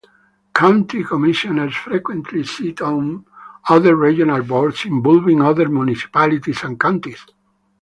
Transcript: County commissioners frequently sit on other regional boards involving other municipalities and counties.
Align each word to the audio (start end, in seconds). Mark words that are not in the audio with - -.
County 0.55 1.03
commissioners 1.03 1.75
frequently 1.75 2.43
sit 2.43 2.81
on 2.81 3.23
other 3.69 3.95
regional 3.95 4.41
boards 4.41 4.83
involving 4.83 5.43
other 5.43 5.69
municipalities 5.69 6.63
and 6.63 6.79
counties. 6.79 7.23